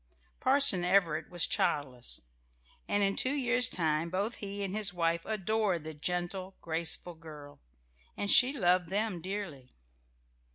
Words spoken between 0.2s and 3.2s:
Parson Everett was childless, and in